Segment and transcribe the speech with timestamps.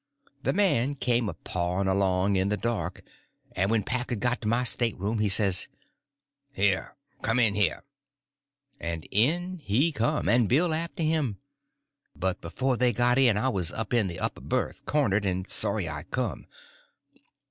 [0.41, 3.03] The man came a pawing along in the dark,
[3.55, 5.67] and when Packard got to my stateroom, he says:
[6.53, 7.83] "Here—come in here."
[8.79, 11.37] And in he come, and Bill after him.
[12.15, 15.87] But before they got in I was up in the upper berth, cornered, and sorry
[15.87, 16.47] I come.